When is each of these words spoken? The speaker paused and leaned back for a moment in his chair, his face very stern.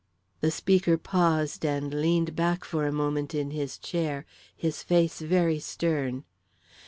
The 0.39 0.49
speaker 0.49 0.97
paused 0.97 1.63
and 1.63 1.93
leaned 1.93 2.35
back 2.35 2.65
for 2.65 2.87
a 2.87 2.91
moment 2.91 3.35
in 3.35 3.51
his 3.51 3.77
chair, 3.77 4.25
his 4.57 4.81
face 4.81 5.19
very 5.21 5.59
stern. 5.59 6.23